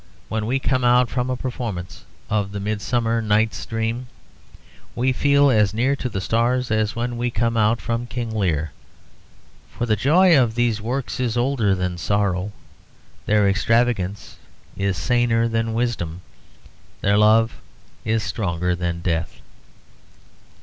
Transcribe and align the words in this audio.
When 0.29 0.47
we 0.47 0.57
come 0.57 0.83
out 0.83 1.11
from 1.11 1.29
a 1.29 1.37
performance 1.37 2.05
of 2.27 2.53
the 2.53 2.59
'Midsummer 2.59 3.21
Night's 3.21 3.63
Dream' 3.67 4.07
we 4.95 5.11
feel 5.13 5.51
as 5.51 5.75
near 5.75 5.95
to 5.97 6.09
the 6.09 6.19
stars 6.21 6.71
as 6.71 6.95
when 6.95 7.17
we 7.17 7.29
come 7.29 7.55
out 7.55 7.79
from 7.79 8.07
'King 8.07 8.31
Lear.' 8.35 8.71
For 9.77 9.85
the 9.85 9.95
joy 9.95 10.35
of 10.35 10.55
these 10.55 10.81
works 10.81 11.19
is 11.19 11.37
older 11.37 11.75
than 11.75 11.99
sorrow, 11.99 12.51
their 13.27 13.47
extravagance 13.47 14.37
is 14.75 14.97
saner 14.97 15.47
than 15.47 15.71
wisdom, 15.75 16.21
their 17.01 17.15
love 17.15 17.61
is 18.03 18.23
stronger 18.23 18.75
than 18.75 19.01
death. 19.01 19.39